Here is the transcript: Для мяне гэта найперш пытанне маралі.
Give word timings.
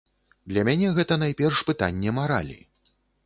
Для 0.51 0.61
мяне 0.69 0.87
гэта 0.99 1.17
найперш 1.25 1.61
пытанне 1.69 2.15
маралі. 2.21 2.59